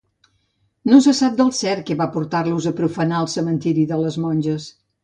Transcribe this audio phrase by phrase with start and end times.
[0.91, 4.73] No se sap del cert què va portar-los a profanar el cementiri de les monges.